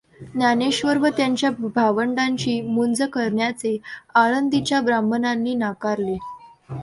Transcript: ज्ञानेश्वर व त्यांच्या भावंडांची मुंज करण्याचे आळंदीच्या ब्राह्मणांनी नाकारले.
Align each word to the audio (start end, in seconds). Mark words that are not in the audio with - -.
ज्ञानेश्वर 0.33 0.97
व 0.97 1.07
त्यांच्या 1.17 1.49
भावंडांची 1.75 2.59
मुंज 2.61 3.01
करण्याचे 3.13 3.77
आळंदीच्या 4.15 4.81
ब्राह्मणांनी 4.81 5.53
नाकारले. 5.55 6.17